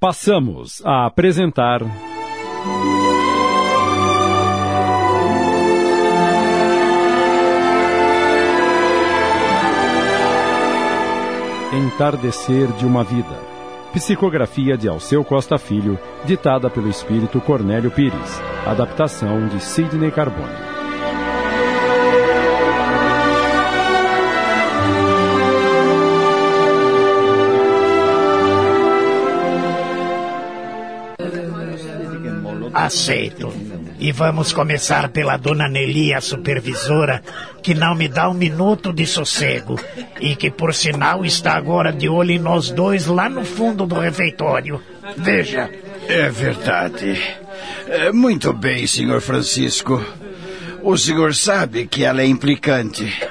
Passamos 0.00 0.80
a 0.86 1.06
apresentar. 1.06 1.80
Entardecer 11.72 12.68
de 12.74 12.86
uma 12.86 13.02
Vida. 13.02 13.26
Psicografia 13.92 14.78
de 14.78 14.88
Alceu 14.88 15.24
Costa 15.24 15.58
Filho, 15.58 15.98
ditada 16.24 16.70
pelo 16.70 16.88
espírito 16.88 17.40
Cornélio 17.40 17.90
Pires. 17.90 18.40
Adaptação 18.64 19.48
de 19.48 19.60
Sidney 19.60 20.12
Carbone. 20.12 20.67
Aceito. 32.88 33.52
E 33.98 34.12
vamos 34.12 34.52
começar 34.52 35.10
pela 35.10 35.36
dona 35.36 35.68
Nelly, 35.68 36.14
a 36.14 36.20
supervisora, 36.20 37.22
que 37.62 37.74
não 37.74 37.94
me 37.94 38.08
dá 38.08 38.30
um 38.30 38.34
minuto 38.34 38.92
de 38.92 39.04
sossego. 39.06 39.78
E 40.20 40.34
que, 40.34 40.50
por 40.50 40.74
sinal, 40.74 41.24
está 41.24 41.52
agora 41.52 41.92
de 41.92 42.08
olho 42.08 42.30
em 42.30 42.38
nós 42.38 42.70
dois 42.70 43.06
lá 43.06 43.28
no 43.28 43.44
fundo 43.44 43.86
do 43.86 43.98
refeitório. 43.98 44.80
Veja. 45.16 45.70
É 46.08 46.30
verdade. 46.30 47.20
É, 47.86 48.10
muito 48.10 48.52
bem, 48.54 48.86
senhor 48.86 49.20
Francisco. 49.20 50.02
O 50.82 50.96
senhor 50.96 51.34
sabe 51.34 51.86
que 51.86 52.04
ela 52.04 52.22
é 52.22 52.26
implicante. 52.26 53.22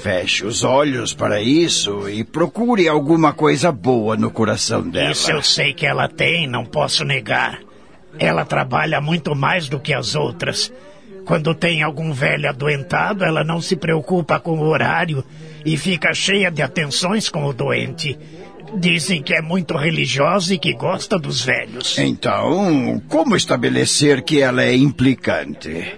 Feche 0.00 0.46
os 0.46 0.62
olhos 0.62 1.12
para 1.12 1.42
isso 1.42 2.08
e 2.08 2.22
procure 2.22 2.86
alguma 2.86 3.32
coisa 3.32 3.72
boa 3.72 4.16
no 4.16 4.30
coração 4.30 4.88
dela. 4.88 5.10
Isso 5.10 5.32
eu 5.32 5.42
sei 5.42 5.74
que 5.74 5.84
ela 5.84 6.08
tem, 6.08 6.46
não 6.46 6.64
posso 6.64 7.04
negar. 7.04 7.58
Ela 8.18 8.44
trabalha 8.44 9.00
muito 9.00 9.34
mais 9.34 9.68
do 9.68 9.78
que 9.78 9.92
as 9.92 10.14
outras. 10.14 10.72
Quando 11.24 11.54
tem 11.54 11.82
algum 11.82 12.12
velho 12.12 12.48
adoentado, 12.48 13.24
ela 13.24 13.42
não 13.42 13.60
se 13.60 13.74
preocupa 13.76 14.38
com 14.38 14.58
o 14.58 14.68
horário 14.68 15.24
e 15.64 15.76
fica 15.76 16.14
cheia 16.14 16.50
de 16.50 16.62
atenções 16.62 17.28
com 17.28 17.44
o 17.44 17.52
doente. 17.52 18.16
Dizem 18.74 19.22
que 19.22 19.34
é 19.34 19.42
muito 19.42 19.76
religiosa 19.76 20.54
e 20.54 20.58
que 20.58 20.72
gosta 20.72 21.18
dos 21.18 21.44
velhos. 21.44 21.98
Então, 21.98 23.02
como 23.08 23.36
estabelecer 23.36 24.22
que 24.22 24.40
ela 24.40 24.62
é 24.62 24.74
implicante? 24.74 25.96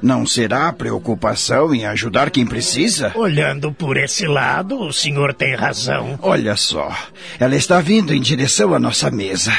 Não 0.00 0.24
será 0.24 0.72
preocupação 0.72 1.74
em 1.74 1.84
ajudar 1.86 2.30
quem 2.30 2.46
precisa? 2.46 3.12
Olhando 3.16 3.72
por 3.72 3.96
esse 3.96 4.26
lado, 4.26 4.80
o 4.80 4.92
senhor 4.92 5.34
tem 5.34 5.56
razão. 5.56 6.18
Olha 6.22 6.56
só, 6.56 6.96
ela 7.38 7.56
está 7.56 7.80
vindo 7.80 8.14
em 8.14 8.20
direção 8.20 8.74
à 8.74 8.78
nossa 8.78 9.10
mesa. 9.10 9.52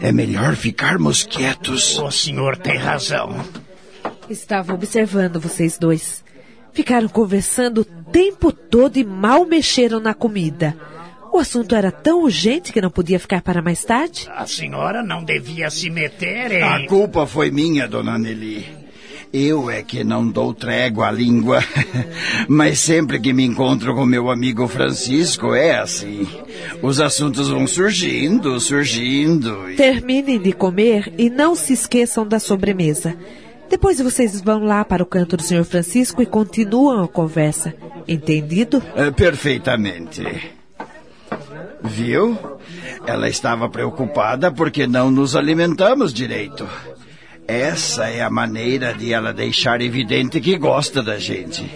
É 0.00 0.12
melhor 0.12 0.54
ficarmos 0.54 1.24
quietos. 1.24 1.98
O 1.98 2.10
senhor 2.10 2.56
tem 2.56 2.76
razão. 2.76 3.44
Estava 4.28 4.72
observando 4.72 5.40
vocês 5.40 5.76
dois. 5.76 6.24
Ficaram 6.72 7.08
conversando 7.08 7.80
o 7.80 7.84
tempo 7.84 8.52
todo 8.52 8.96
e 8.96 9.04
mal 9.04 9.44
mexeram 9.44 9.98
na 9.98 10.14
comida. 10.14 10.76
O 11.32 11.38
assunto 11.38 11.74
era 11.74 11.92
tão 11.92 12.22
urgente 12.22 12.72
que 12.72 12.80
não 12.80 12.90
podia 12.90 13.18
ficar 13.18 13.42
para 13.42 13.62
mais 13.62 13.84
tarde? 13.84 14.28
A 14.34 14.46
senhora 14.46 15.02
não 15.02 15.22
devia 15.24 15.70
se 15.70 15.90
meter 15.90 16.52
em. 16.52 16.62
A 16.62 16.86
culpa 16.86 17.26
foi 17.26 17.50
minha, 17.50 17.86
dona 17.86 18.18
Nelly. 18.18 18.79
Eu 19.32 19.70
é 19.70 19.80
que 19.82 20.02
não 20.02 20.26
dou 20.26 20.52
trégua 20.52 21.08
à 21.08 21.10
língua. 21.12 21.60
Mas 22.48 22.80
sempre 22.80 23.20
que 23.20 23.32
me 23.32 23.44
encontro 23.44 23.94
com 23.94 24.04
meu 24.04 24.28
amigo 24.28 24.66
Francisco, 24.66 25.54
é 25.54 25.78
assim. 25.78 26.26
Os 26.82 27.00
assuntos 27.00 27.48
vão 27.48 27.66
surgindo, 27.66 28.58
surgindo. 28.58 29.70
E... 29.70 29.76
Terminem 29.76 30.40
de 30.40 30.52
comer 30.52 31.12
e 31.16 31.30
não 31.30 31.54
se 31.54 31.72
esqueçam 31.72 32.26
da 32.26 32.40
sobremesa. 32.40 33.16
Depois 33.68 34.00
vocês 34.00 34.40
vão 34.40 34.64
lá 34.64 34.84
para 34.84 35.02
o 35.02 35.06
canto 35.06 35.36
do 35.36 35.44
Senhor 35.44 35.64
Francisco 35.64 36.20
e 36.20 36.26
continuam 36.26 37.04
a 37.04 37.08
conversa. 37.08 37.72
Entendido? 38.08 38.82
É, 38.96 39.12
perfeitamente. 39.12 40.24
Viu? 41.84 42.36
Ela 43.06 43.28
estava 43.28 43.68
preocupada 43.68 44.50
porque 44.50 44.88
não 44.88 45.08
nos 45.08 45.36
alimentamos 45.36 46.12
direito. 46.12 46.66
Essa 47.50 48.08
é 48.08 48.22
a 48.22 48.30
maneira 48.30 48.94
de 48.94 49.12
ela 49.12 49.32
deixar 49.32 49.80
evidente 49.80 50.40
que 50.40 50.56
gosta 50.56 51.02
da 51.02 51.18
gente. 51.18 51.68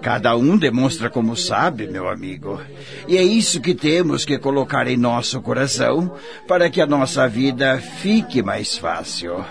Cada 0.00 0.34
um 0.34 0.56
demonstra 0.56 1.10
como 1.10 1.36
sabe, 1.36 1.86
meu 1.86 2.08
amigo. 2.08 2.58
E 3.06 3.18
é 3.18 3.22
isso 3.22 3.60
que 3.60 3.74
temos 3.74 4.24
que 4.24 4.38
colocar 4.38 4.88
em 4.88 4.96
nosso 4.96 5.42
coração 5.42 6.16
para 6.48 6.70
que 6.70 6.80
a 6.80 6.86
nossa 6.86 7.28
vida 7.28 7.78
fique 8.00 8.42
mais 8.42 8.78
fácil. 8.78 9.44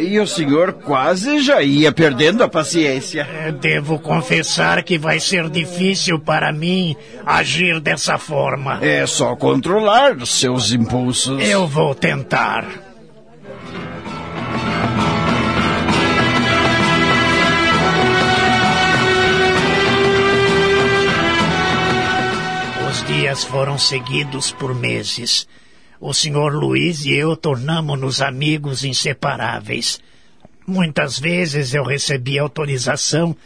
E 0.00 0.18
o 0.18 0.26
senhor 0.26 0.72
quase 0.72 1.40
já 1.40 1.60
ia 1.60 1.92
perdendo 1.92 2.42
a 2.42 2.48
paciência. 2.48 3.28
Devo 3.60 3.98
confessar 3.98 4.82
que 4.82 4.96
vai 4.96 5.20
ser 5.20 5.50
difícil 5.50 6.18
para 6.18 6.50
mim 6.50 6.96
agir 7.26 7.78
dessa 7.78 8.16
forma. 8.16 8.78
É 8.82 9.06
só 9.06 9.36
controlar 9.36 10.16
os 10.16 10.30
seus 10.40 10.72
impulsos. 10.72 11.46
Eu 11.46 11.66
vou 11.66 11.94
tentar. 11.94 12.66
Dias 23.34 23.42
foram 23.42 23.76
seguidos 23.76 24.52
por 24.52 24.72
meses. 24.72 25.48
O 26.00 26.14
senhor 26.14 26.54
Luiz 26.54 27.04
e 27.04 27.12
eu 27.12 27.36
tornamos-nos 27.36 28.22
amigos 28.22 28.84
inseparáveis. 28.84 30.00
Muitas 30.64 31.18
vezes 31.18 31.74
eu 31.74 31.82
recebi 31.82 32.38
autorização 32.38 33.36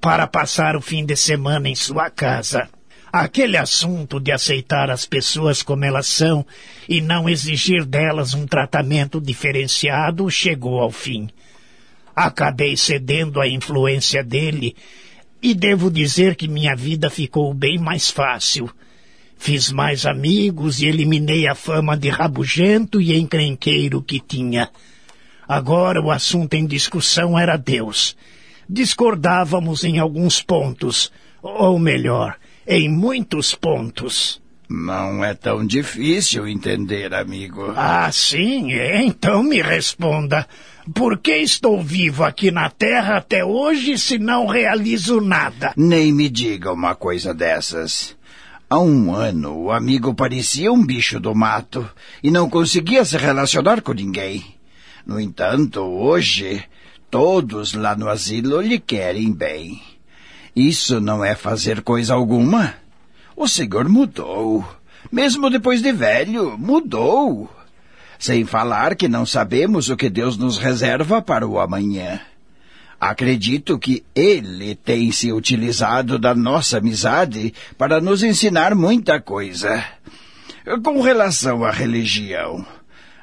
para 0.00 0.26
passar 0.26 0.74
o 0.74 0.80
fim 0.80 1.06
de 1.06 1.14
semana 1.14 1.68
em 1.68 1.76
sua 1.76 2.10
casa. 2.10 2.68
Aquele 3.12 3.56
assunto 3.56 4.18
de 4.18 4.32
aceitar 4.32 4.90
as 4.90 5.06
pessoas 5.06 5.62
como 5.62 5.84
elas 5.84 6.08
são 6.08 6.44
e 6.88 7.00
não 7.00 7.28
exigir 7.28 7.84
delas 7.84 8.34
um 8.34 8.46
tratamento 8.46 9.20
diferenciado 9.20 10.28
chegou 10.28 10.80
ao 10.80 10.90
fim. 10.90 11.28
Acabei 12.16 12.76
cedendo 12.76 13.40
à 13.40 13.46
influência 13.46 14.24
dele 14.24 14.74
e 15.40 15.54
devo 15.54 15.88
dizer 15.88 16.34
que 16.34 16.48
minha 16.48 16.74
vida 16.74 17.08
ficou 17.08 17.54
bem 17.54 17.78
mais 17.78 18.10
fácil. 18.10 18.68
Fiz 19.36 19.70
mais 19.70 20.06
amigos 20.06 20.80
e 20.80 20.86
eliminei 20.86 21.46
a 21.46 21.54
fama 21.54 21.96
de 21.96 22.08
rabugento 22.08 23.00
e 23.00 23.16
encrenqueiro 23.16 24.02
que 24.02 24.18
tinha. 24.18 24.70
Agora 25.48 26.00
o 26.00 26.10
assunto 26.10 26.54
em 26.54 26.66
discussão 26.66 27.38
era 27.38 27.56
Deus. 27.56 28.16
Discordávamos 28.68 29.84
em 29.84 29.98
alguns 29.98 30.42
pontos, 30.42 31.12
ou 31.40 31.78
melhor, 31.78 32.36
em 32.66 32.88
muitos 32.88 33.54
pontos. 33.54 34.42
Não 34.68 35.24
é 35.24 35.32
tão 35.32 35.64
difícil 35.64 36.48
entender, 36.48 37.14
amigo. 37.14 37.72
Ah, 37.76 38.10
sim? 38.10 38.72
Então 38.72 39.44
me 39.44 39.62
responda. 39.62 40.44
Por 40.92 41.18
que 41.18 41.36
estou 41.36 41.80
vivo 41.80 42.24
aqui 42.24 42.50
na 42.50 42.68
Terra 42.68 43.18
até 43.18 43.44
hoje 43.44 43.96
se 43.96 44.18
não 44.18 44.46
realizo 44.46 45.20
nada? 45.20 45.72
Nem 45.76 46.12
me 46.12 46.28
diga 46.28 46.72
uma 46.72 46.96
coisa 46.96 47.32
dessas. 47.32 48.16
Há 48.68 48.80
um 48.80 49.14
ano, 49.14 49.56
o 49.56 49.70
amigo 49.70 50.12
parecia 50.12 50.72
um 50.72 50.84
bicho 50.84 51.20
do 51.20 51.32
mato 51.32 51.88
e 52.20 52.32
não 52.32 52.50
conseguia 52.50 53.04
se 53.04 53.16
relacionar 53.16 53.80
com 53.80 53.92
ninguém. 53.92 54.44
No 55.06 55.20
entanto, 55.20 55.80
hoje, 55.82 56.64
todos 57.08 57.74
lá 57.74 57.94
no 57.94 58.08
asilo 58.08 58.60
lhe 58.60 58.80
querem 58.80 59.32
bem. 59.32 59.80
Isso 60.54 61.00
não 61.00 61.24
é 61.24 61.36
fazer 61.36 61.80
coisa 61.80 62.14
alguma? 62.14 62.74
O 63.36 63.46
senhor 63.46 63.88
mudou. 63.88 64.66
Mesmo 65.12 65.48
depois 65.48 65.80
de 65.80 65.92
velho, 65.92 66.58
mudou. 66.58 67.48
Sem 68.18 68.44
falar 68.44 68.96
que 68.96 69.06
não 69.06 69.24
sabemos 69.24 69.90
o 69.90 69.96
que 69.96 70.10
Deus 70.10 70.36
nos 70.36 70.58
reserva 70.58 71.22
para 71.22 71.46
o 71.46 71.60
amanhã. 71.60 72.20
Acredito 73.08 73.78
que 73.78 74.04
ele 74.14 74.74
tem 74.74 75.12
se 75.12 75.32
utilizado 75.32 76.18
da 76.18 76.34
nossa 76.34 76.78
amizade 76.78 77.54
para 77.78 78.00
nos 78.00 78.24
ensinar 78.24 78.74
muita 78.74 79.20
coisa. 79.20 79.84
Com 80.82 81.00
relação 81.00 81.64
à 81.64 81.70
religião, 81.70 82.66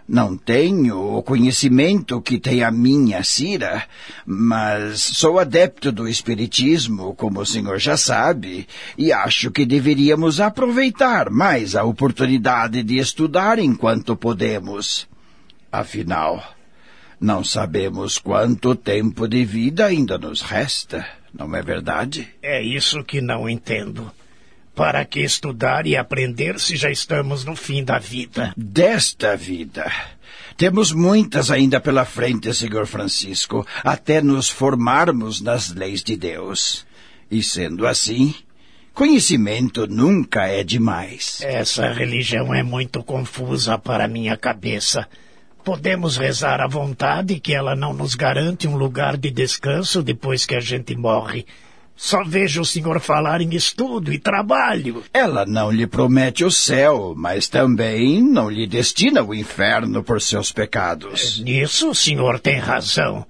não 0.08 0.38
tenho 0.38 1.18
o 1.18 1.22
conhecimento 1.22 2.22
que 2.22 2.40
tem 2.40 2.64
a 2.64 2.72
minha 2.72 3.26
Cira, 3.26 3.84
mas 4.26 5.02
sou 5.02 5.38
adepto 5.38 5.92
do 5.92 6.08
Espiritismo, 6.08 7.14
como 7.14 7.42
o 7.42 7.46
senhor 7.46 7.78
já 7.78 7.98
sabe, 7.98 8.66
e 8.98 9.12
acho 9.12 9.52
que 9.52 9.66
deveríamos 9.66 10.40
aproveitar 10.40 11.30
mais 11.30 11.76
a 11.76 11.84
oportunidade 11.84 12.84
de 12.84 13.00
estudar 13.00 13.60
enquanto 13.60 14.16
podemos. 14.16 15.10
Afinal, 15.70 16.42
não 17.20 17.44
sabemos 17.44 18.18
quanto 18.18 18.76
tempo 18.76 19.28
de 19.28 19.46
vida 19.46 19.86
ainda 19.86 20.18
nos 20.18 20.42
resta, 20.42 21.06
não 21.34 21.56
é 21.56 21.62
verdade? 21.62 22.28
É 22.42 22.62
isso 22.62 23.04
que 23.04 23.22
não 23.22 23.50
entendo. 23.50 24.12
Para 24.76 25.06
que 25.06 25.20
estudar 25.20 25.86
e 25.86 25.96
aprender 25.96 26.60
se 26.60 26.76
já 26.76 26.90
estamos 26.90 27.46
no 27.46 27.56
fim 27.56 27.84
da 27.84 28.00
vida? 28.00 28.54
Desta 28.58 29.36
vida. 29.38 29.92
Temos 30.58 30.92
muitas 30.92 31.50
ainda 31.50 31.80
pela 31.80 32.06
frente, 32.06 32.54
Senhor 32.54 32.86
Francisco, 32.86 33.66
até 33.84 34.22
nos 34.22 34.50
formarmos 34.50 35.42
nas 35.42 35.74
leis 35.74 36.04
de 36.04 36.16
Deus. 36.16 36.86
E 37.30 37.42
sendo 37.42 37.88
assim, 37.88 38.36
conhecimento 38.94 39.88
nunca 39.88 40.48
é 40.48 40.64
demais. 40.64 41.42
Essa 41.42 41.92
religião 41.92 42.54
é 42.54 42.62
muito 42.62 43.04
confusa 43.04 43.78
para 43.78 44.08
minha 44.08 44.38
cabeça. 44.38 45.08
Podemos 45.64 46.18
rezar 46.18 46.60
à 46.60 46.68
vontade 46.68 47.40
que 47.40 47.54
ela 47.54 47.76
não 47.76 47.94
nos 47.94 48.16
garante 48.16 48.68
um 48.68 48.76
lugar 48.76 49.16
de 49.16 49.32
descanso 49.32 50.04
depois 50.04 50.46
que 50.46 50.56
a 50.56 50.60
gente 50.60 50.96
morre. 50.96 51.46
Só 51.96 52.24
vejo 52.24 52.62
o 52.62 52.66
senhor 52.66 53.00
falar 53.00 53.40
em 53.40 53.56
estudo 53.56 54.12
e 54.12 54.20
trabalho. 54.20 55.04
Ela 55.14 55.46
não 55.46 55.72
lhe 55.72 55.88
promete 55.88 56.44
o 56.44 56.52
céu, 56.52 57.14
mas 57.16 57.48
também 57.48 58.22
não 58.22 58.50
lhe 58.50 58.68
destina 58.68 59.24
o 59.24 59.34
inferno 59.34 60.04
por 60.04 60.22
seus 60.22 60.52
pecados. 60.52 61.40
Nisso 61.40 61.92
o 61.92 61.96
senhor 61.96 62.40
tem 62.40 62.60
razão. 62.60 63.26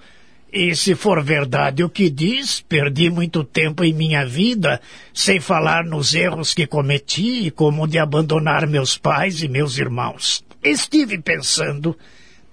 E 0.52 0.76
se 0.76 0.96
for 0.96 1.24
verdade 1.24 1.84
o 1.84 1.90
que 1.90 2.10
diz, 2.10 2.62
perdi 2.62 3.10
muito 3.10 3.44
tempo 3.44 3.84
em 3.84 3.94
minha 3.94 4.26
vida, 4.26 4.80
sem 5.14 5.40
falar 5.40 5.84
nos 5.84 6.14
erros 6.14 6.54
que 6.54 6.66
cometi, 6.66 7.52
como 7.52 7.88
de 7.88 8.00
abandonar 8.00 8.66
meus 8.66 8.98
pais 8.98 9.44
e 9.44 9.48
meus 9.48 9.78
irmãos. 9.78 10.44
Estive 10.64 11.18
pensando, 11.18 11.98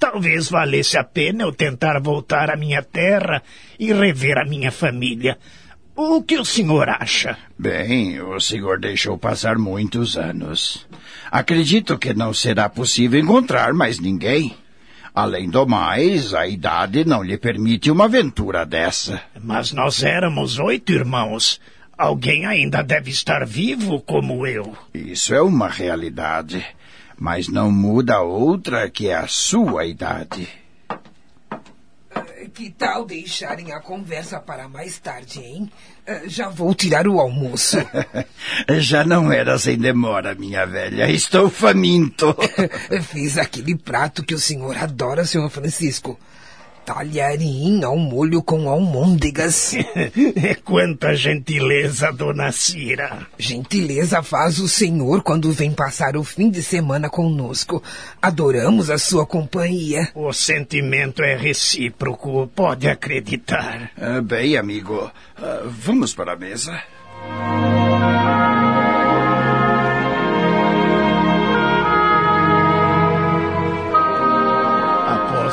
talvez 0.00 0.49
valesse 0.49 0.97
a 0.97 1.05
pena 1.05 1.44
eu 1.44 1.52
tentar 1.52 2.00
voltar 2.00 2.50
à 2.50 2.56
minha 2.56 2.82
terra 2.82 3.43
e 3.79 3.93
rever 3.93 4.38
a 4.38 4.44
minha 4.47 4.73
família. 4.73 5.38
O 5.94 6.23
que 6.23 6.38
o 6.38 6.44
senhor 6.44 6.88
acha? 6.88 7.37
Bem, 7.58 8.19
o 8.23 8.41
senhor 8.41 8.81
deixou 8.81 9.19
passar 9.19 9.58
muitos 9.58 10.17
anos. 10.17 10.87
Acredito 11.31 11.99
que 11.99 12.14
não 12.14 12.32
será 12.32 12.70
possível 12.70 13.20
encontrar 13.20 13.75
mais 13.75 13.99
ninguém. 14.00 14.56
Além 15.14 15.50
do 15.50 15.67
mais, 15.67 16.32
a 16.32 16.47
idade 16.47 17.05
não 17.05 17.23
lhe 17.23 17.37
permite 17.37 17.91
uma 17.91 18.06
aventura 18.06 18.64
dessa. 18.64 19.20
Mas 19.43 19.73
nós 19.73 20.02
éramos 20.02 20.58
oito 20.58 20.93
irmãos. 20.93 21.61
Alguém 21.99 22.47
ainda 22.47 22.81
deve 22.81 23.11
estar 23.11 23.44
vivo 23.44 24.00
como 24.00 24.47
eu. 24.47 24.75
Isso 24.94 25.35
é 25.35 25.43
uma 25.43 25.69
realidade. 25.69 26.64
Mas 27.20 27.49
não 27.49 27.70
muda 27.70 28.22
outra 28.22 28.88
que 28.88 29.08
é 29.08 29.14
a 29.14 29.26
sua 29.28 29.84
idade. 29.84 30.49
Que 32.55 32.70
tal 32.70 33.05
deixarem 33.05 33.72
a 33.72 33.81
conversa 33.81 34.40
para 34.40 34.67
mais 34.67 34.99
tarde, 34.99 35.38
hein? 35.38 35.70
Eh, 36.06 36.22
já 36.26 36.49
vou 36.49 36.75
tirar 36.75 37.06
o 37.06 37.20
almoço. 37.20 37.76
Já 38.81 39.05
não 39.05 39.31
era 39.31 39.58
sem 39.58 39.78
demora, 39.78 40.34
minha 40.34 40.67
velha. 40.67 41.11
Estou 41.11 41.50
faminto. 41.50 42.34
Fiz 43.12 43.37
aquele 43.37 43.76
prato 43.76 44.25
que 44.25 44.34
o 44.34 44.40
senhor 44.40 44.76
adora, 44.76 45.26
senhor 45.26 45.49
Francisco 45.50 46.19
talharim 46.90 47.84
ao 47.84 47.96
molho 47.96 48.42
com 48.42 48.69
almôndegas. 48.69 49.76
Quanta 50.64 51.14
gentileza, 51.14 52.10
dona 52.12 52.50
Cira. 52.50 53.28
Gentileza 53.38 54.25
faz 54.25 54.58
o 54.58 54.69
senhor 54.69 55.22
quando 55.22 55.52
vem 55.52 55.70
passar 55.70 56.16
o 56.16 56.25
fim 56.25 56.50
de 56.50 56.60
semana 56.62 57.08
conosco. 57.08 57.81
Adoramos 58.20 58.90
a 58.90 58.98
sua 58.98 59.25
companhia. 59.25 60.08
O 60.16 60.32
sentimento 60.32 61.22
é 61.22 61.37
recíproco, 61.37 62.50
pode 62.56 62.88
acreditar. 62.88 63.92
Uh, 63.96 64.20
bem, 64.20 64.56
amigo, 64.56 64.96
uh, 65.38 65.70
vamos 65.70 66.12
para 66.12 66.32
a 66.32 66.37
mesa. 66.37 66.82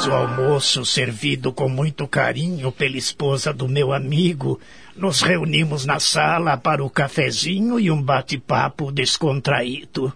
O 0.07 0.13
almoço, 0.13 0.85
servido 0.85 1.51
com 1.51 1.67
muito 1.67 2.07
carinho 2.07 2.71
pela 2.71 2.97
esposa 2.97 3.53
do 3.53 3.67
meu 3.67 3.91
amigo, 3.91 4.59
nos 4.95 5.21
reunimos 5.21 5.85
na 5.85 5.99
sala 5.99 6.55
para 6.57 6.83
o 6.83 6.89
cafezinho 6.89 7.79
e 7.79 7.91
um 7.91 8.01
bate-papo 8.01 8.91
descontraído. 8.91 10.13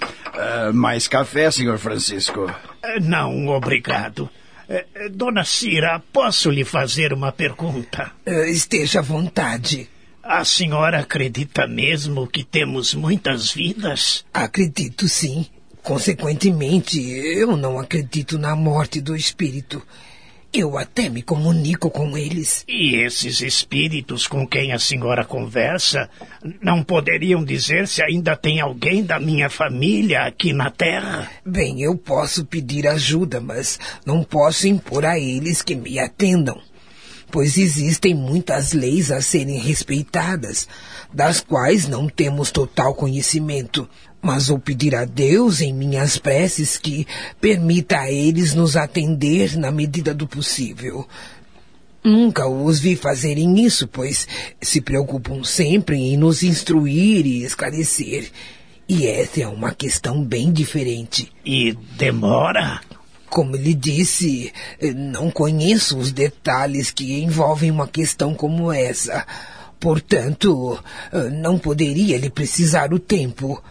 Uh, 0.00 0.72
mais 0.72 1.08
café, 1.08 1.50
senhor 1.50 1.78
Francisco? 1.78 2.44
Uh, 2.44 3.00
não, 3.00 3.48
obrigado. 3.48 4.30
Uh, 4.68 5.10
dona 5.10 5.44
Cira, 5.44 6.00
posso 6.12 6.48
lhe 6.50 6.64
fazer 6.64 7.12
uma 7.12 7.32
pergunta? 7.32 8.12
esteja 8.46 9.00
à 9.00 9.02
vontade. 9.02 9.90
A 10.22 10.44
senhora 10.44 11.00
acredita 11.00 11.66
mesmo 11.66 12.28
que 12.28 12.44
temos 12.44 12.94
muitas 12.94 13.52
vidas? 13.52 14.24
Acredito 14.32 15.08
sim. 15.08 15.46
Consequentemente, 15.82 17.00
eu 17.00 17.56
não 17.56 17.78
acredito 17.78 18.38
na 18.38 18.54
morte 18.54 19.00
do 19.00 19.16
espírito. 19.16 19.82
Eu 20.52 20.76
até 20.76 21.08
me 21.08 21.22
comunico 21.22 21.90
com 21.90 22.16
eles. 22.16 22.62
E 22.68 22.94
esses 22.96 23.40
espíritos 23.40 24.26
com 24.28 24.46
quem 24.46 24.72
a 24.72 24.78
senhora 24.78 25.24
conversa 25.24 26.08
não 26.60 26.84
poderiam 26.84 27.42
dizer 27.42 27.88
se 27.88 28.02
ainda 28.02 28.36
tem 28.36 28.60
alguém 28.60 29.02
da 29.02 29.18
minha 29.18 29.48
família 29.48 30.24
aqui 30.24 30.52
na 30.52 30.70
Terra? 30.70 31.28
Bem, 31.44 31.80
eu 31.80 31.96
posso 31.96 32.44
pedir 32.44 32.86
ajuda, 32.86 33.40
mas 33.40 33.80
não 34.04 34.22
posso 34.22 34.68
impor 34.68 35.06
a 35.06 35.18
eles 35.18 35.62
que 35.62 35.74
me 35.74 35.98
atendam. 35.98 36.60
Pois 37.30 37.56
existem 37.56 38.14
muitas 38.14 38.74
leis 38.74 39.10
a 39.10 39.22
serem 39.22 39.58
respeitadas, 39.58 40.68
das 41.10 41.40
quais 41.40 41.88
não 41.88 42.06
temos 42.06 42.50
total 42.50 42.94
conhecimento 42.94 43.88
mas 44.22 44.46
vou 44.46 44.58
pedir 44.58 44.94
a 44.94 45.04
Deus 45.04 45.60
em 45.60 45.74
minhas 45.74 46.16
preces 46.16 46.78
que 46.78 47.06
permita 47.40 47.98
a 47.98 48.10
eles 48.10 48.54
nos 48.54 48.76
atender 48.76 49.58
na 49.58 49.72
medida 49.72 50.14
do 50.14 50.28
possível. 50.28 51.06
Nunca 52.04 52.46
os 52.46 52.80
vi 52.80 52.96
fazerem 52.96 53.64
isso, 53.64 53.86
pois 53.88 54.26
se 54.60 54.80
preocupam 54.80 55.44
sempre 55.44 55.96
em 55.96 56.16
nos 56.16 56.42
instruir 56.42 57.26
e 57.26 57.44
esclarecer. 57.44 58.30
E 58.88 59.06
essa 59.06 59.42
é 59.42 59.46
uma 59.46 59.72
questão 59.72 60.22
bem 60.24 60.52
diferente. 60.52 61.32
E 61.44 61.72
demora? 61.96 62.80
Como 63.30 63.56
lhe 63.56 63.72
disse, 63.72 64.52
não 64.94 65.30
conheço 65.30 65.96
os 65.96 66.12
detalhes 66.12 66.90
que 66.90 67.22
envolvem 67.22 67.70
uma 67.70 67.88
questão 67.88 68.34
como 68.34 68.72
essa. 68.72 69.26
Portanto, 69.80 70.78
não 71.40 71.58
poderia 71.58 72.18
lhe 72.18 72.28
precisar 72.28 72.92
o 72.92 72.98
tempo. 72.98 73.62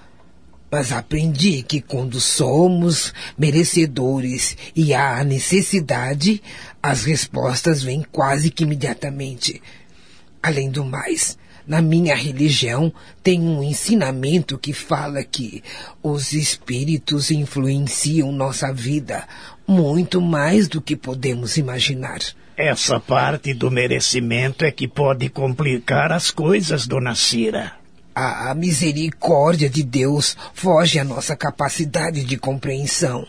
Mas 0.71 0.93
aprendi 0.93 1.61
que 1.63 1.81
quando 1.81 2.21
somos 2.21 3.13
merecedores 3.37 4.55
e 4.73 4.93
há 4.93 5.19
a 5.19 5.23
necessidade, 5.23 6.41
as 6.81 7.03
respostas 7.03 7.83
vêm 7.83 8.05
quase 8.09 8.49
que 8.49 8.63
imediatamente. 8.63 9.61
Além 10.41 10.71
do 10.71 10.85
mais, 10.85 11.37
na 11.67 11.81
minha 11.81 12.15
religião 12.15 12.91
tem 13.21 13.41
um 13.41 13.61
ensinamento 13.61 14.57
que 14.57 14.71
fala 14.71 15.23
que 15.23 15.61
os 16.01 16.31
espíritos 16.31 17.31
influenciam 17.31 18.31
nossa 18.31 18.73
vida 18.73 19.27
muito 19.67 20.21
mais 20.21 20.67
do 20.67 20.81
que 20.81 20.95
podemos 20.95 21.57
imaginar. 21.57 22.19
Essa 22.57 22.99
parte 22.99 23.53
do 23.53 23.69
merecimento 23.69 24.65
é 24.65 24.71
que 24.71 24.87
pode 24.87 25.29
complicar 25.29 26.11
as 26.11 26.31
coisas, 26.31 26.87
dona 26.87 27.15
Cira. 27.15 27.80
A, 28.13 28.53
misericórdia 28.53 29.69
de 29.69 29.83
Deus 29.83 30.35
foge 30.53 30.99
à 30.99 31.03
nossa 31.03 31.35
capacidade 31.35 32.23
de 32.23 32.37
compreensão. 32.37 33.25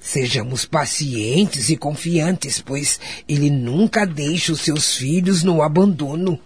Sejamos 0.00 0.64
pacientes 0.64 1.70
e 1.70 1.76
confiantes, 1.76 2.60
pois 2.60 3.00
Ele 3.28 3.50
nunca 3.50 4.06
deixa 4.06 4.52
os 4.52 4.60
seus 4.60 4.96
filhos 4.96 5.42
no 5.42 5.62
abandono. 5.62 6.38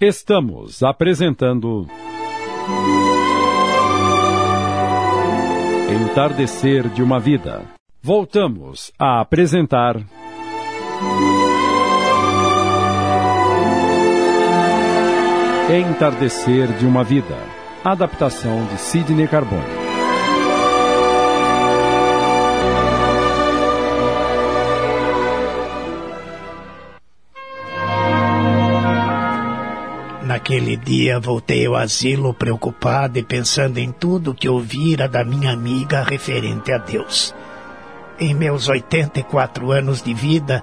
Estamos 0.00 0.82
apresentando. 0.82 1.88
Entardecer 5.88 6.88
de 6.90 7.02
uma 7.02 7.18
Vida. 7.18 7.62
Voltamos 8.02 8.92
a 8.98 9.20
apresentar. 9.20 9.96
Entardecer 15.68 16.68
de 16.74 16.86
uma 16.86 17.02
Vida. 17.02 17.36
Adaptação 17.84 18.64
de 18.66 18.80
Sidney 18.80 19.26
Carbone. 19.26 19.64
Naquele 30.22 30.76
dia 30.76 31.18
voltei 31.18 31.66
ao 31.66 31.74
asilo 31.74 32.32
preocupado 32.32 33.18
e 33.18 33.24
pensando 33.24 33.78
em 33.78 33.90
tudo 33.90 34.34
que 34.34 34.48
ouvira 34.48 35.08
da 35.08 35.24
minha 35.24 35.50
amiga 35.50 36.04
referente 36.04 36.70
a 36.70 36.78
Deus. 36.78 37.34
Em 38.20 38.32
meus 38.32 38.68
84 38.68 39.72
anos 39.72 40.00
de 40.00 40.14
vida, 40.14 40.62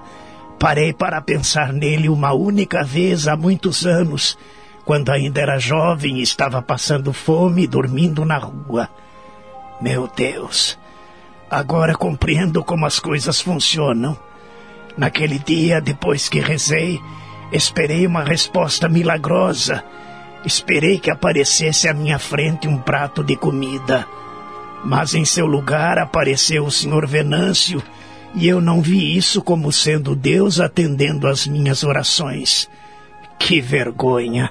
parei 0.58 0.94
para 0.94 1.20
pensar 1.20 1.74
nele 1.74 2.08
uma 2.08 2.32
única 2.32 2.82
vez 2.82 3.28
há 3.28 3.36
muitos 3.36 3.84
anos 3.84 4.38
quando 4.84 5.10
ainda 5.10 5.40
era 5.40 5.58
jovem, 5.58 6.20
estava 6.20 6.60
passando 6.60 7.12
fome 7.12 7.62
e 7.62 7.66
dormindo 7.66 8.24
na 8.24 8.36
rua. 8.36 8.88
Meu 9.80 10.08
Deus, 10.14 10.78
agora 11.50 11.94
compreendo 11.94 12.62
como 12.62 12.84
as 12.84 12.98
coisas 12.98 13.40
funcionam. 13.40 14.16
Naquele 14.96 15.38
dia, 15.38 15.80
depois 15.80 16.28
que 16.28 16.38
rezei, 16.38 17.00
esperei 17.50 18.06
uma 18.06 18.22
resposta 18.22 18.88
milagrosa. 18.88 19.82
Esperei 20.44 20.98
que 20.98 21.10
aparecesse 21.10 21.88
à 21.88 21.94
minha 21.94 22.18
frente 22.18 22.68
um 22.68 22.78
prato 22.78 23.24
de 23.24 23.36
comida. 23.36 24.06
Mas 24.84 25.14
em 25.14 25.24
seu 25.24 25.46
lugar 25.46 25.98
apareceu 25.98 26.66
o 26.66 26.70
Senhor 26.70 27.06
Venâncio, 27.06 27.82
e 28.34 28.46
eu 28.46 28.60
não 28.60 28.82
vi 28.82 29.16
isso 29.16 29.40
como 29.40 29.72
sendo 29.72 30.14
Deus 30.14 30.60
atendendo 30.60 31.26
às 31.26 31.46
minhas 31.46 31.82
orações. 31.82 32.68
Que 33.38 33.62
vergonha! 33.62 34.50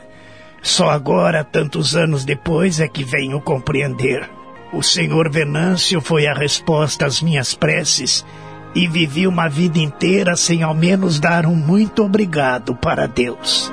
Só 0.63 0.89
agora, 0.89 1.43
tantos 1.43 1.93
anos 1.93 2.23
depois, 2.23 2.79
é 2.79 2.87
que 2.87 3.03
venho 3.03 3.41
compreender. 3.41 4.29
O 4.71 4.81
Senhor 4.81 5.29
Venâncio 5.29 5.99
foi 5.99 6.25
a 6.25 6.33
resposta 6.33 7.05
às 7.05 7.21
minhas 7.21 7.53
preces 7.53 8.25
e 8.73 8.87
vivi 8.87 9.27
uma 9.27 9.49
vida 9.49 9.77
inteira 9.77 10.37
sem 10.37 10.63
ao 10.63 10.73
menos 10.73 11.19
dar 11.19 11.45
um 11.45 11.53
muito 11.53 12.01
obrigado 12.01 12.73
para 12.73 13.05
Deus. 13.05 13.69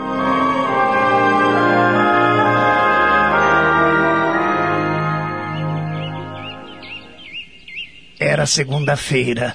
Era 8.18 8.44
segunda-feira. 8.46 9.54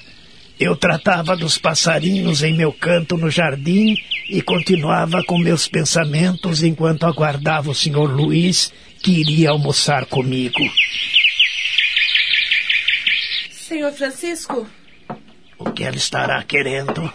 Eu 0.58 0.75
tratava 0.75 1.36
dos 1.36 1.58
passarinhos 1.58 2.42
em 2.42 2.56
meu 2.56 2.72
canto 2.72 3.18
no 3.18 3.30
jardim 3.30 3.94
e 4.29 4.41
continuava 4.41 5.24
com 5.24 5.38
meus 5.38 5.67
pensamentos 5.67 6.63
enquanto 6.63 7.05
aguardava 7.05 7.70
o 7.70 7.75
senhor 7.75 8.10
Luiz, 8.12 8.72
que 9.01 9.20
iria 9.20 9.51
almoçar 9.51 10.05
comigo. 10.05 10.60
Senhor 13.51 13.91
Francisco? 13.91 14.67
O 15.58 15.72
que 15.72 15.84
ela 15.84 15.96
estará 15.96 16.41
querendo? 16.44 17.12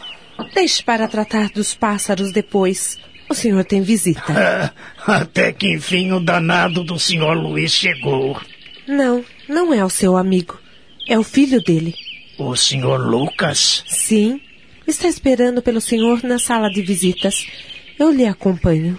Deixe 0.55 0.83
para 0.83 1.09
tratar 1.09 1.51
dos 1.51 1.75
pássaros 1.75 2.33
depois. 2.33 2.99
O 3.29 3.35
senhor 3.35 3.65
tem 3.65 3.83
visita. 3.83 4.73
até 5.07 5.53
que 5.53 5.73
enfim 5.73 6.13
o 6.13 6.21
danado 6.21 6.83
do 6.83 6.99
senhor 6.99 7.35
Luiz 7.35 7.73
chegou. 7.73 8.41
Não, 8.87 9.25
não 9.49 9.73
é 9.73 9.85
o 9.85 9.91
seu 9.91 10.17
amigo. 10.17 10.59
É 11.09 11.19
o 11.19 11.23
filho 11.23 11.63
dele. 11.63 11.95
O 12.39 12.57
senhor 12.57 12.99
Lucas? 13.01 13.85
Sim. 13.87 14.41
Está 14.91 15.07
esperando 15.07 15.63
pelo 15.63 15.81
senhor 15.81 16.25
na 16.25 16.37
sala 16.37 16.69
de 16.69 16.83
visitas. 16.83 17.47
Eu 17.97 18.11
lhe 18.11 18.27
acompanho. 18.27 18.99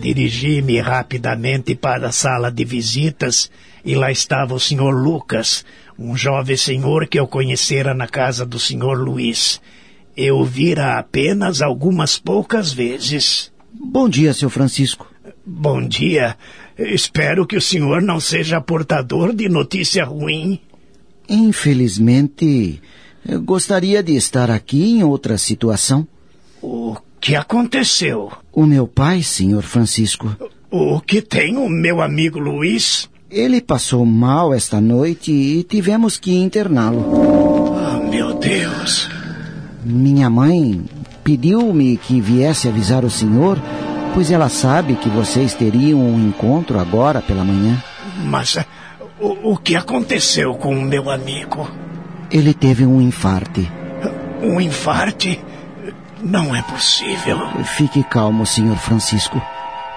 Dirigi-me 0.00 0.78
rapidamente 0.78 1.74
para 1.74 2.10
a 2.10 2.12
sala 2.12 2.48
de 2.48 2.64
visitas 2.64 3.50
e 3.84 3.96
lá 3.96 4.08
estava 4.12 4.54
o 4.54 4.60
senhor 4.60 4.92
Lucas, 4.92 5.64
um 5.98 6.16
jovem 6.16 6.56
senhor 6.56 7.08
que 7.08 7.18
eu 7.18 7.26
conhecera 7.26 7.92
na 7.92 8.06
casa 8.06 8.46
do 8.46 8.58
senhor 8.60 8.96
Luiz. 8.96 9.60
Eu 10.16 10.38
o 10.38 10.44
vira 10.44 11.00
apenas 11.00 11.60
algumas 11.60 12.20
poucas 12.20 12.72
vezes. 12.72 13.52
Bom 13.74 14.08
dia, 14.08 14.32
seu 14.32 14.48
Francisco. 14.48 15.12
Bom 15.44 15.84
dia. 15.84 16.36
Espero 16.78 17.44
que 17.44 17.56
o 17.56 17.60
senhor 17.60 18.00
não 18.00 18.20
seja 18.20 18.60
portador 18.60 19.34
de 19.34 19.48
notícia 19.48 20.04
ruim. 20.04 20.60
Infelizmente, 21.28 22.80
gostaria 23.44 24.02
de 24.02 24.14
estar 24.14 24.50
aqui 24.50 24.98
em 24.98 25.04
outra 25.04 25.38
situação. 25.38 26.06
O 26.60 26.96
que 27.20 27.34
aconteceu? 27.34 28.32
O 28.52 28.66
meu 28.66 28.86
pai, 28.86 29.22
senhor 29.22 29.62
Francisco. 29.62 30.36
O 30.70 31.00
que 31.00 31.20
tem 31.20 31.56
o 31.56 31.68
meu 31.68 32.00
amigo 32.00 32.38
Luiz? 32.38 33.08
Ele 33.30 33.60
passou 33.60 34.04
mal 34.04 34.52
esta 34.52 34.80
noite 34.80 35.32
e 35.32 35.62
tivemos 35.62 36.18
que 36.18 36.34
interná-lo. 36.34 37.00
Oh, 37.00 38.10
meu 38.10 38.34
Deus. 38.34 39.08
Minha 39.84 40.28
mãe 40.28 40.84
pediu-me 41.24 41.96
que 41.96 42.20
viesse 42.20 42.68
avisar 42.68 43.04
o 43.04 43.10
senhor 43.10 43.58
pois 44.14 44.30
ela 44.30 44.48
sabe 44.48 44.94
que 44.94 45.08
vocês 45.08 45.54
teriam 45.54 45.98
um 46.00 46.28
encontro 46.28 46.78
agora 46.78 47.22
pela 47.22 47.44
manhã. 47.44 47.82
Mas 48.24 48.58
o, 49.22 49.52
o 49.52 49.56
que 49.56 49.76
aconteceu 49.76 50.54
com 50.54 50.74
o 50.74 50.82
meu 50.82 51.08
amigo? 51.08 51.70
Ele 52.30 52.52
teve 52.52 52.84
um 52.84 53.00
infarte. 53.00 53.70
Um 54.42 54.60
infarte? 54.60 55.40
Não 56.20 56.54
é 56.54 56.62
possível. 56.62 57.38
Fique 57.76 58.02
calmo, 58.02 58.44
senhor 58.44 58.76
Francisco. 58.76 59.40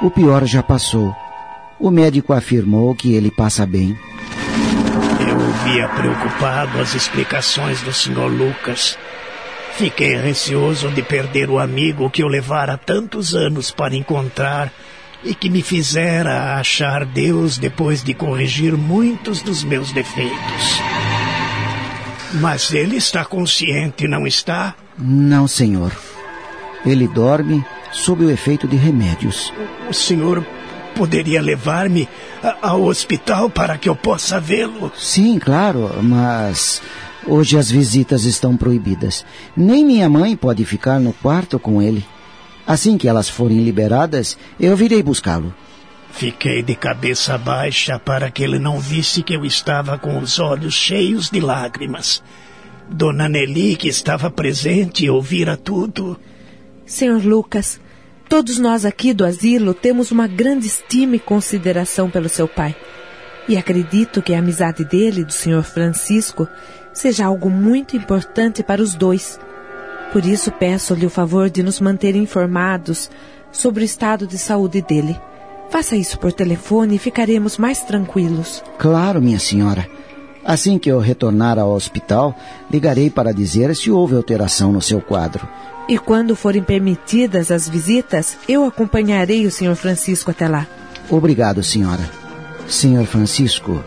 O 0.02 0.12
pior 0.12 0.46
já 0.46 0.62
passou. 0.62 1.16
O 1.80 1.90
médico 1.90 2.34
afirmou 2.34 2.94
que 2.94 3.14
ele 3.14 3.32
passa 3.32 3.66
bem. 3.66 3.98
Eu 5.28 5.38
ouvia 5.38 5.88
preocupado 5.90 6.80
as 6.80 6.94
explicações 6.94 7.82
do 7.82 7.92
senhor 7.92 8.32
Lucas. 8.32 8.98
Fiquei 9.74 10.16
receoso 10.16 10.90
de 10.90 11.02
perder 11.02 11.50
o 11.50 11.60
amigo 11.60 12.10
que 12.10 12.24
eu 12.24 12.28
levara 12.28 12.78
tantos 12.78 13.36
anos 13.36 13.72
para 13.72 13.96
encontrar 13.96 14.72
e 15.26 15.34
que 15.34 15.50
me 15.50 15.62
fizera 15.62 16.56
achar 16.56 17.04
Deus 17.04 17.58
depois 17.58 18.04
de 18.04 18.14
corrigir 18.14 18.78
muitos 18.78 19.42
dos 19.42 19.64
meus 19.64 19.92
defeitos. 19.92 20.80
Mas 22.36 22.74
ele 22.74 22.96
está 22.98 23.26
consciente, 23.26 24.08
não 24.08 24.28
está? 24.28 24.76
Não, 24.98 25.48
senhor. 25.48 25.92
Ele 26.86 27.08
dorme 27.08 27.66
sob 27.92 28.24
o 28.24 28.30
efeito 28.30 28.68
de 28.68 28.76
remédios. 28.76 29.52
O 29.90 29.94
senhor 29.94 30.46
poderia 30.96 31.42
levar-me 31.42 32.08
ao 32.62 32.84
hospital 32.84 33.50
para 33.50 33.78
que 33.78 33.90
eu 33.90 33.96
possa 33.96 34.40
vê-lo? 34.40 34.92
Sim, 34.96 35.40
claro, 35.40 35.92
mas 36.02 36.82
Hoje 37.28 37.58
as 37.58 37.72
visitas 37.72 38.24
estão 38.24 38.56
proibidas. 38.56 39.26
Nem 39.58 39.84
minha 39.84 40.08
mãe 40.08 40.36
pode 40.36 40.64
ficar 40.64 41.00
no 41.00 41.12
quarto 41.12 41.58
com 41.58 41.82
ele. 41.82 42.06
Assim 42.66 42.98
que 42.98 43.08
elas 43.08 43.30
forem 43.30 43.64
liberadas, 43.64 44.38
eu 44.60 44.76
virei 44.76 45.04
buscá-lo. 45.04 45.54
Fiquei 46.12 46.64
de 46.64 46.76
cabeça 46.76 47.38
baixa 47.38 48.00
para 48.00 48.32
que 48.32 48.42
ele 48.42 48.58
não 48.58 48.80
visse 48.80 49.22
que 49.22 49.36
eu 49.36 49.46
estava 49.46 49.98
com 49.98 50.18
os 50.18 50.40
olhos 50.40 50.74
cheios 50.74 51.30
de 51.30 51.42
lágrimas. 51.42 52.24
Dona 52.90 53.28
Nelly, 53.28 53.76
que 53.76 53.88
estava 53.88 54.32
presente, 54.32 55.10
ouvira 55.10 55.58
tudo. 55.58 56.18
Senhor 56.86 57.24
Lucas, 57.24 57.80
todos 58.30 58.58
nós 58.58 58.86
aqui 58.86 59.14
do 59.14 59.26
asilo 59.26 59.74
temos 59.74 60.12
uma 60.12 60.26
grande 60.26 60.68
estima 60.68 61.18
e 61.18 61.20
consideração 61.20 62.10
pelo 62.10 62.30
seu 62.30 62.48
pai. 62.48 62.76
E 63.48 63.58
acredito 63.58 64.22
que 64.22 64.34
a 64.34 64.40
amizade 64.40 64.86
dele, 64.86 65.24
do 65.24 65.34
senhor 65.34 65.64
Francisco, 65.64 66.48
seja 66.94 67.26
algo 67.26 67.50
muito 67.50 67.96
importante 67.98 68.64
para 68.64 68.82
os 68.82 68.96
dois. 68.96 69.40
Por 70.16 70.26
isso 70.26 70.50
peço-lhe 70.50 71.06
o 71.06 71.10
favor 71.10 71.50
de 71.50 71.62
nos 71.62 71.82
manter 71.82 72.16
informados 72.16 73.12
sobre 73.52 73.84
o 73.84 73.86
estado 73.86 74.26
de 74.26 74.38
saúde 74.38 74.82
dele. 74.82 75.14
Faça 75.70 75.98
isso 75.98 76.18
por 76.18 76.32
telefone 76.32 76.96
e 76.96 76.98
ficaremos 76.98 77.58
mais 77.58 77.82
tranquilos. 77.82 78.64
Claro, 78.78 79.22
minha 79.22 79.40
senhora. 79.40 79.86
Assim 80.46 80.80
que 80.80 80.90
eu 80.90 81.00
retornar 81.00 81.60
ao 81.60 81.70
hospital, 81.70 82.34
ligarei 82.72 83.10
para 83.10 83.34
dizer 83.34 83.76
se 83.76 83.92
houve 83.92 84.16
alteração 84.16 84.72
no 84.72 84.82
seu 84.82 85.02
quadro. 85.02 85.46
E 85.90 85.98
quando 85.98 86.34
forem 86.34 86.64
permitidas 86.64 87.52
as 87.52 87.68
visitas, 87.68 88.38
eu 88.48 88.64
acompanharei 88.64 89.46
o 89.46 89.52
Sr. 89.52 89.76
Francisco 89.76 90.32
até 90.32 90.48
lá. 90.48 90.66
Obrigado, 91.10 91.62
senhora. 91.62 92.10
Senhor 92.70 93.06
Francisco, 93.06 93.84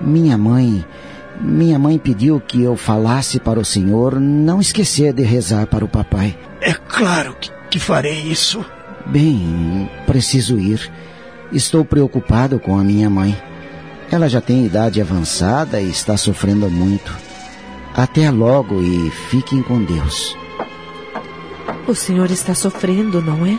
minha 0.00 0.38
mãe 0.38 0.82
minha 1.40 1.78
mãe 1.78 1.98
pediu 1.98 2.40
que 2.40 2.62
eu 2.62 2.76
falasse 2.76 3.40
para 3.40 3.58
o 3.58 3.64
senhor 3.64 4.20
não 4.20 4.60
esquecer 4.60 5.12
de 5.12 5.22
rezar 5.22 5.66
para 5.66 5.84
o 5.84 5.88
papai. 5.88 6.38
É 6.60 6.72
claro 6.72 7.34
que, 7.40 7.50
que 7.70 7.78
farei 7.78 8.20
isso. 8.20 8.64
Bem, 9.06 9.90
preciso 10.06 10.58
ir. 10.58 10.90
Estou 11.50 11.84
preocupado 11.84 12.60
com 12.60 12.78
a 12.78 12.84
minha 12.84 13.08
mãe. 13.08 13.36
Ela 14.10 14.28
já 14.28 14.40
tem 14.40 14.66
idade 14.66 15.00
avançada 15.00 15.80
e 15.80 15.88
está 15.88 16.16
sofrendo 16.16 16.68
muito. 16.68 17.16
Até 17.94 18.30
logo 18.30 18.82
e 18.82 19.10
fiquem 19.10 19.62
com 19.62 19.82
Deus. 19.82 20.36
O 21.86 21.94
senhor 21.94 22.30
está 22.30 22.54
sofrendo, 22.54 23.22
não 23.22 23.46
é? 23.46 23.58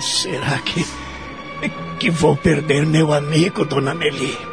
Será 0.00 0.58
que. 0.58 0.84
que 1.98 2.10
vou 2.10 2.36
perder 2.36 2.86
meu 2.86 3.12
amigo, 3.12 3.64
dona 3.64 3.94
Nelly? 3.94 4.49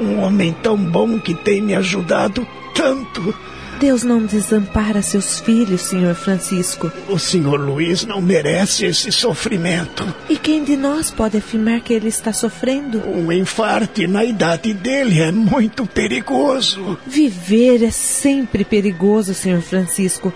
Um 0.00 0.18
homem 0.20 0.54
tão 0.62 0.76
bom 0.76 1.18
que 1.18 1.34
tem 1.34 1.62
me 1.62 1.74
ajudado 1.74 2.46
tanto. 2.74 3.34
Deus 3.80 4.04
não 4.04 4.24
desampara 4.24 5.02
seus 5.02 5.40
filhos, 5.40 5.82
senhor 5.82 6.14
Francisco. 6.14 6.92
O 7.08 7.18
senhor 7.18 7.58
Luiz 7.60 8.04
não 8.04 8.22
merece 8.22 8.86
esse 8.86 9.10
sofrimento. 9.10 10.04
E 10.30 10.36
quem 10.36 10.62
de 10.62 10.76
nós 10.76 11.10
pode 11.10 11.36
afirmar 11.36 11.80
que 11.80 11.92
ele 11.92 12.08
está 12.08 12.32
sofrendo? 12.32 12.98
Um 13.00 13.32
infarte 13.32 14.06
na 14.06 14.24
idade 14.24 14.72
dele 14.72 15.20
é 15.20 15.32
muito 15.32 15.86
perigoso. 15.86 16.96
Viver 17.04 17.82
é 17.82 17.90
sempre 17.90 18.64
perigoso, 18.64 19.34
senhor 19.34 19.60
Francisco. 19.60 20.32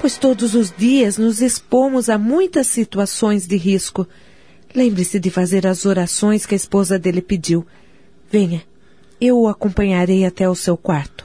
pois 0.00 0.16
todos 0.16 0.54
os 0.54 0.72
dias 0.76 1.18
nos 1.18 1.40
expomos 1.42 2.08
a 2.08 2.16
muitas 2.16 2.68
situações 2.68 3.46
de 3.46 3.56
risco. 3.56 4.06
Lembre-se 4.74 5.18
de 5.20 5.30
fazer 5.30 5.66
as 5.66 5.84
orações 5.84 6.46
que 6.46 6.54
a 6.54 6.56
esposa 6.56 6.98
dele 6.98 7.20
pediu. 7.20 7.66
Venha, 8.30 8.62
eu 9.20 9.40
o 9.40 9.48
acompanharei 9.48 10.24
até 10.24 10.48
o 10.48 10.54
seu 10.54 10.76
quarto. 10.76 11.24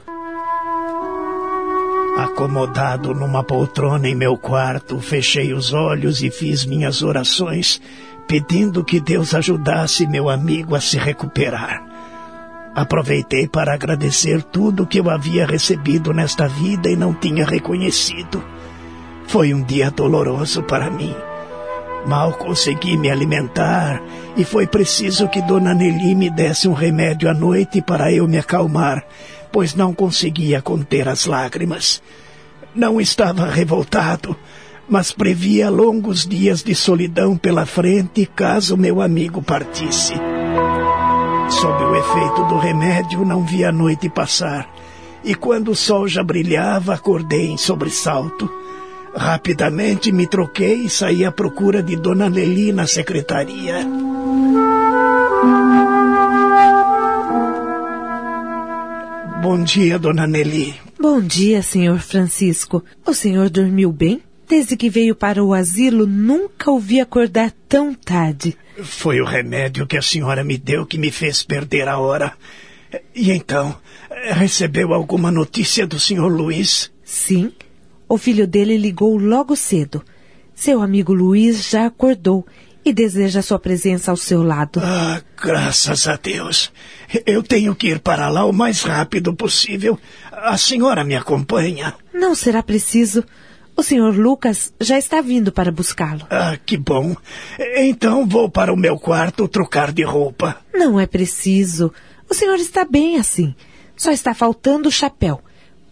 Acomodado 2.18 3.14
numa 3.14 3.44
poltrona 3.44 4.08
em 4.08 4.16
meu 4.16 4.38
quarto, 4.38 5.00
fechei 5.00 5.54
os 5.54 5.74
olhos 5.74 6.22
e 6.22 6.30
fiz 6.30 6.66
minhas 6.66 7.02
orações, 7.02 7.82
pedindo 8.28 8.84
que 8.84 9.00
Deus 9.00 9.34
ajudasse 9.34 10.08
meu 10.08 10.30
amigo 10.30 10.76
a 10.76 10.82
se 10.82 10.98
recuperar. 10.98 11.84
Aproveitei 12.76 13.48
para 13.48 13.74
agradecer 13.74 14.42
tudo 14.42 14.88
que 14.88 15.00
eu 15.00 15.10
havia 15.10 15.46
recebido 15.46 16.12
nesta 16.14 16.48
vida 16.48 16.90
e 16.90 16.96
não 16.96 17.14
tinha 17.14 17.46
reconhecido. 17.46 18.44
Foi 19.28 19.54
um 19.54 19.64
dia 19.64 19.92
doloroso 19.92 20.64
para 20.64 20.90
mim. 20.90 21.16
Mal 22.06 22.34
consegui 22.34 22.98
me 22.98 23.10
alimentar 23.10 24.02
e 24.36 24.44
foi 24.44 24.68
preciso 24.68 25.30
que 25.30 25.42
Dona 25.42 25.74
Nelly 25.74 26.14
me 26.16 26.30
desse 26.30 26.68
um 26.68 26.74
remédio 26.74 27.30
à 27.30 27.34
noite 27.34 27.82
para 27.82 28.12
eu 28.12 28.28
me 28.28 28.38
acalmar, 28.38 29.06
pois 29.52 29.74
não 29.74 29.94
conseguia 29.94 30.62
conter 30.62 31.08
as 31.08 31.26
lágrimas. 31.26 32.02
Não 32.76 33.00
estava 33.00 33.46
revoltado, 33.46 34.36
mas 34.90 35.12
previa 35.12 35.70
longos 35.70 36.28
dias 36.28 36.62
de 36.62 36.76
solidão 36.76 37.38
pela 37.38 37.66
frente 37.66 38.26
caso 38.26 38.76
meu 38.76 39.02
amigo 39.02 39.42
partisse. 39.42 40.14
Sob 41.50 41.84
o 41.84 41.96
efeito 41.96 42.44
do 42.46 42.58
remédio, 42.58 43.24
não 43.24 43.46
vi 43.46 43.64
a 43.64 43.72
noite 43.72 44.10
passar. 44.10 44.68
E 45.24 45.34
quando 45.34 45.72
o 45.72 45.76
sol 45.76 46.08
já 46.08 46.24
brilhava, 46.24 46.94
acordei 46.94 47.48
em 47.48 47.58
sobressalto. 47.58 48.50
Rapidamente 49.16 50.12
me 50.12 50.28
troquei 50.28 50.86
e 50.86 50.90
saí 50.90 51.24
à 51.24 51.32
procura 51.32 51.84
de 51.84 51.96
Dona 51.96 52.28
Leli 52.28 52.72
na 52.72 52.88
secretaria. 52.88 53.88
Bom 59.42 59.64
dia, 59.64 60.00
Dona 60.00 60.26
Nelly. 60.26 60.74
Bom 61.00 61.22
dia, 61.22 61.62
senhor 61.62 62.00
Francisco. 62.00 62.84
O 63.06 63.14
senhor 63.14 63.50
dormiu 63.50 63.92
bem? 63.92 64.22
Desde 64.48 64.78
que 64.78 64.90
veio 64.90 65.14
para 65.16 65.44
o 65.44 65.54
asilo, 65.54 66.08
nunca 66.08 66.72
o 66.72 66.80
vi 66.80 67.00
acordar 67.00 67.52
tão 67.68 67.94
tarde. 67.94 68.58
Foi 68.82 69.20
o 69.20 69.26
remédio 69.26 69.86
que 69.86 69.98
a 69.98 70.02
senhora 70.02 70.44
me 70.44 70.58
deu 70.58 70.86
que 70.86 70.98
me 70.98 71.12
fez 71.12 71.44
perder 71.44 71.88
a 71.88 72.00
hora. 72.00 72.34
E 73.14 73.32
então, 73.32 73.76
recebeu 74.32 74.94
alguma 74.94 75.30
notícia 75.30 75.86
do 75.86 76.00
senhor 76.00 76.30
Luiz? 76.30 76.92
Sim. 77.04 77.52
O 78.14 78.18
filho 78.20 78.46
dele 78.46 78.78
ligou 78.78 79.18
logo 79.18 79.56
cedo. 79.56 80.04
Seu 80.54 80.84
amigo 80.84 81.12
Luiz 81.12 81.68
já 81.68 81.88
acordou 81.88 82.46
e 82.86 82.94
deseja 82.94 83.42
sua 83.42 83.58
presença 83.58 84.12
ao 84.12 84.18
seu 84.18 84.44
lado. 84.44 84.80
Ah, 84.84 85.20
graças 85.36 86.08
a 86.08 86.16
Deus. 86.16 86.72
Eu 87.26 87.42
tenho 87.42 87.74
que 87.74 87.88
ir 87.88 87.98
para 87.98 88.30
lá 88.30 88.46
o 88.46 88.54
mais 88.54 88.84
rápido 88.84 89.34
possível. 89.34 89.98
A 90.32 90.56
senhora 90.58 91.04
me 91.04 91.16
acompanha? 91.16 91.96
Não 92.14 92.36
será 92.36 92.62
preciso. 92.62 93.24
O 93.76 93.82
senhor 93.82 94.16
Lucas 94.16 94.72
já 94.80 95.00
está 95.00 95.20
vindo 95.20 95.52
para 95.52 95.72
buscá-lo. 95.72 96.28
Ah, 96.30 96.56
que 96.64 96.78
bom. 96.78 97.16
Então 97.78 98.28
vou 98.28 98.48
para 98.48 98.72
o 98.72 98.78
meu 98.78 98.96
quarto 99.00 99.48
trocar 99.48 99.92
de 99.92 100.04
roupa. 100.04 100.58
Não 100.72 101.00
é 101.00 101.08
preciso. 101.08 101.92
O 102.30 102.36
senhor 102.36 102.58
está 102.58 102.86
bem 102.86 103.18
assim. 103.18 103.56
Só 103.98 104.12
está 104.12 104.36
faltando 104.36 104.90
o 104.90 104.92
chapéu. 104.92 105.42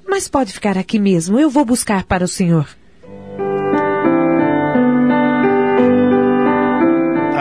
Mas 0.08 0.27
pode 0.27 0.53
ficar 0.53 0.77
aqui 0.77 1.00
mesmo. 1.00 1.39
Eu 1.39 1.50
vou 1.50 1.65
buscar 1.65 2.03
para 2.03 2.25
o 2.25 2.27
senhor. 2.27 2.67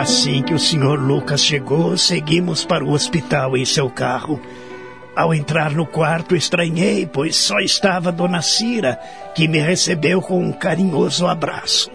Assim 0.01 0.43
que 0.43 0.55
o 0.55 0.59
senhor 0.59 0.99
Lucas 0.99 1.45
chegou, 1.45 1.99
seguimos 1.99 2.65
para 2.65 2.83
o 2.83 2.91
hospital 2.91 3.55
em 3.55 3.67
seu 3.67 3.91
carro. 3.91 4.41
Ao 5.15 5.35
entrar 5.35 5.73
no 5.73 5.85
quarto, 5.85 6.35
estranhei, 6.35 7.05
pois 7.05 7.37
só 7.37 7.59
estava 7.59 8.11
Dona 8.11 8.41
Cira, 8.41 8.99
que 9.35 9.47
me 9.47 9.59
recebeu 9.59 10.23
com 10.23 10.43
um 10.43 10.53
carinhoso 10.53 11.27
abraço. 11.27 11.91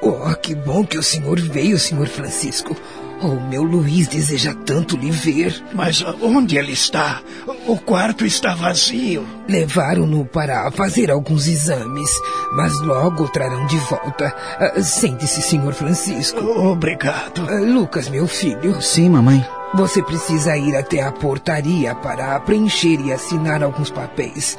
Oh, 0.00 0.32
que 0.36 0.54
bom 0.54 0.84
que 0.84 0.96
o 0.96 1.02
senhor 1.02 1.40
veio, 1.40 1.78
senhor 1.78 2.06
Francisco. 2.06 2.76
Oh, 3.20 3.34
meu 3.48 3.62
Luiz 3.62 4.06
deseja 4.06 4.54
tanto 4.64 4.96
lhe 4.96 5.10
ver. 5.10 5.64
Mas 5.74 6.04
onde 6.22 6.56
ele 6.56 6.72
está? 6.72 7.20
O 7.66 7.76
quarto 7.76 8.24
está 8.24 8.54
vazio. 8.54 9.26
Levaram-no 9.48 10.24
para 10.24 10.70
fazer 10.70 11.10
alguns 11.10 11.48
exames, 11.48 12.10
mas 12.52 12.78
logo 12.80 13.24
o 13.24 13.28
trarão 13.28 13.66
de 13.66 13.76
volta. 13.78 14.34
Uh, 14.76 14.82
Sente-se, 14.82 15.42
senhor 15.42 15.74
Francisco. 15.74 16.40
Obrigado. 16.40 17.44
Uh, 17.44 17.64
Lucas, 17.64 18.08
meu 18.08 18.26
filho. 18.26 18.80
Sim, 18.80 19.10
mamãe. 19.10 19.44
Você 19.74 20.02
precisa 20.02 20.56
ir 20.56 20.76
até 20.76 21.02
a 21.02 21.12
portaria 21.12 21.94
para 21.94 22.38
preencher 22.40 23.00
e 23.00 23.12
assinar 23.12 23.62
alguns 23.62 23.90
papéis. 23.90 24.56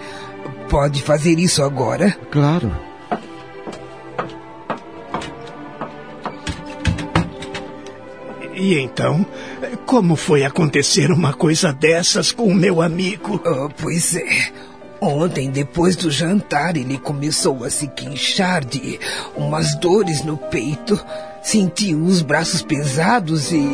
Pode 0.69 1.02
fazer 1.02 1.39
isso 1.39 1.63
agora? 1.63 2.15
Claro. 2.30 2.88
E 8.60 8.78
então, 8.78 9.26
como 9.86 10.17
foi 10.17 10.43
acontecer 10.43 11.12
uma 11.12 11.32
coisa 11.32 11.72
dessas 11.72 12.34
com 12.34 12.43
o 12.43 12.54
meu 12.54 12.82
amigo? 12.82 13.41
Oh, 13.45 13.69
pois 13.69 14.17
é. 14.17 14.52
Ontem, 15.00 15.50
depois 15.50 15.95
do 15.95 16.12
jantar, 16.12 16.76
ele 16.76 16.98
começou 16.98 17.63
a 17.63 17.69
se 17.69 17.88
queixar 17.88 18.65
de 18.65 19.00
umas 19.38 19.74
dores 19.80 20.26
no 20.26 20.36
peito. 20.36 21.00
Sentiu 21.41 22.04
os 22.04 22.22
braços 22.22 22.62
pesados 22.62 23.50
e. 23.54 23.65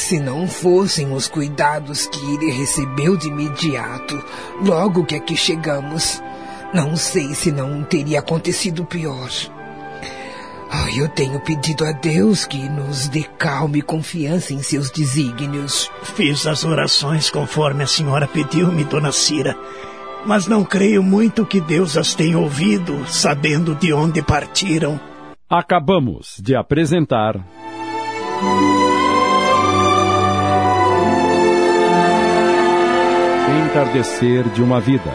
se 0.00 0.18
não 0.18 0.48
fossem 0.48 1.12
os 1.12 1.28
cuidados 1.28 2.06
que 2.06 2.18
ele 2.34 2.50
recebeu 2.50 3.16
de 3.16 3.28
imediato, 3.28 4.22
logo 4.64 5.04
que 5.04 5.14
aqui 5.14 5.36
chegamos, 5.36 6.22
não 6.72 6.96
sei 6.96 7.34
se 7.34 7.52
não 7.52 7.82
teria 7.82 8.20
acontecido 8.20 8.84
pior. 8.84 9.28
Oh, 10.72 10.88
eu 10.96 11.08
tenho 11.08 11.40
pedido 11.40 11.84
a 11.84 11.90
Deus 11.90 12.44
que 12.44 12.68
nos 12.68 13.08
dê 13.08 13.24
calma 13.38 13.78
e 13.78 13.82
confiança 13.82 14.54
em 14.54 14.62
seus 14.62 14.88
desígnios. 14.90 15.90
Fiz 16.14 16.46
as 16.46 16.64
orações 16.64 17.28
conforme 17.28 17.82
a 17.82 17.88
senhora 17.88 18.28
pediu-me, 18.28 18.84
dona 18.84 19.10
Cira. 19.10 19.56
Mas 20.24 20.46
não 20.46 20.64
creio 20.64 21.02
muito 21.02 21.44
que 21.44 21.60
Deus 21.60 21.96
as 21.96 22.14
tenha 22.14 22.38
ouvido, 22.38 23.04
sabendo 23.08 23.74
de 23.74 23.92
onde 23.92 24.22
partiram. 24.22 25.00
Acabamos 25.48 26.36
de 26.40 26.54
apresentar. 26.54 27.34
Entardecer 33.70 34.48
de 34.48 34.64
uma 34.64 34.80
Vida. 34.80 35.12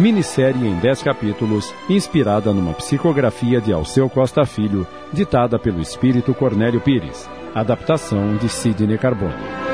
Minissérie 0.00 0.66
em 0.66 0.74
10 0.78 1.02
capítulos, 1.02 1.70
inspirada 1.86 2.50
numa 2.50 2.72
psicografia 2.72 3.60
de 3.60 3.74
Alceu 3.74 4.08
Costa 4.08 4.46
Filho, 4.46 4.86
ditada 5.12 5.58
pelo 5.58 5.82
espírito 5.82 6.32
Cornélio 6.32 6.80
Pires. 6.80 7.28
Adaptação 7.54 8.36
de 8.38 8.48
Sidney 8.48 8.96
Carbone. 8.96 9.73